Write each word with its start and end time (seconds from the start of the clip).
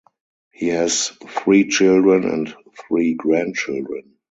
He 0.49 0.69
has 0.69 1.09
three 1.27 1.67
children 1.67 2.23
and 2.27 2.55
three 2.87 3.13
grandchildren. 3.13 4.17